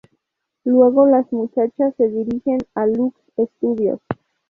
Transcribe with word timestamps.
Luego 0.63 1.05
las 1.05 1.31
muchachas 1.31 1.93
se 1.95 2.07
dirigen 2.07 2.57
a 2.73 2.87
Lux 2.87 3.15
Studios. 3.39 3.99